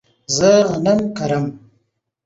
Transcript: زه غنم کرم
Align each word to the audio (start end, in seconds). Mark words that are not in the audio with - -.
زه 0.35 0.49
غنم 0.69 1.01
کرم 1.17 1.45